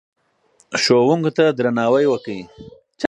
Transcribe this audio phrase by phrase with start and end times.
[0.81, 2.41] ښوونکو ته درناوی وکړئ.